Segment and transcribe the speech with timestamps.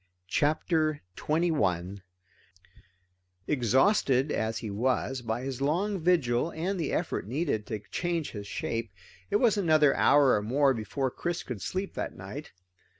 [0.29, 2.01] CHAPTER 21
[3.45, 8.47] Exhausted as he was by his long vigil and the effort needed to change his
[8.47, 8.89] shape,
[9.29, 12.51] it was another hour or more before Chris could sleep that night.